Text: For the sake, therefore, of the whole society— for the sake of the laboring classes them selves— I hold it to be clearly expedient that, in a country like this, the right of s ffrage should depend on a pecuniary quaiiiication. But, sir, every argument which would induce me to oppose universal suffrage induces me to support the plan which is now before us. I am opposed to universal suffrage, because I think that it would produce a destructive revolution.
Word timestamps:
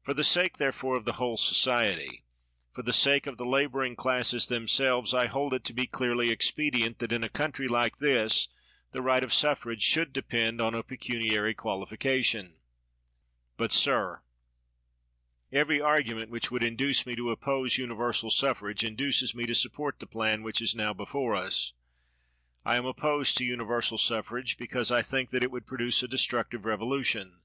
For 0.00 0.14
the 0.14 0.24
sake, 0.24 0.56
therefore, 0.56 0.96
of 0.96 1.04
the 1.04 1.18
whole 1.20 1.36
society— 1.36 2.24
for 2.72 2.80
the 2.82 2.90
sake 2.94 3.26
of 3.26 3.36
the 3.36 3.44
laboring 3.44 3.96
classes 3.96 4.46
them 4.48 4.66
selves— 4.66 5.12
I 5.12 5.26
hold 5.26 5.52
it 5.52 5.62
to 5.64 5.74
be 5.74 5.86
clearly 5.86 6.30
expedient 6.30 7.00
that, 7.00 7.12
in 7.12 7.22
a 7.22 7.28
country 7.28 7.68
like 7.68 7.98
this, 7.98 8.48
the 8.92 9.02
right 9.02 9.22
of 9.22 9.28
s 9.28 9.42
ffrage 9.42 9.82
should 9.82 10.14
depend 10.14 10.62
on 10.62 10.74
a 10.74 10.82
pecuniary 10.82 11.54
quaiiiication. 11.54 12.52
But, 13.58 13.70
sir, 13.70 14.22
every 15.52 15.82
argument 15.82 16.30
which 16.30 16.50
would 16.50 16.62
induce 16.64 17.04
me 17.04 17.14
to 17.16 17.30
oppose 17.30 17.76
universal 17.76 18.30
suffrage 18.30 18.84
induces 18.84 19.34
me 19.34 19.44
to 19.44 19.54
support 19.54 19.98
the 19.98 20.06
plan 20.06 20.42
which 20.42 20.62
is 20.62 20.74
now 20.74 20.94
before 20.94 21.36
us. 21.36 21.74
I 22.64 22.76
am 22.76 22.86
opposed 22.86 23.36
to 23.36 23.44
universal 23.44 23.98
suffrage, 23.98 24.56
because 24.56 24.90
I 24.90 25.02
think 25.02 25.28
that 25.28 25.44
it 25.44 25.50
would 25.50 25.66
produce 25.66 26.02
a 26.02 26.08
destructive 26.08 26.64
revolution. 26.64 27.42